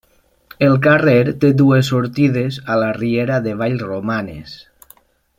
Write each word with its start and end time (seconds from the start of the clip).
El 0.67 0.71
carrer 0.87 1.33
té 1.43 1.51
dues 1.59 1.91
sortides 1.93 2.57
a 2.75 2.81
la 2.85 2.89
riera 2.97 3.37
de 3.49 3.53
Vallromanes. 3.63 4.57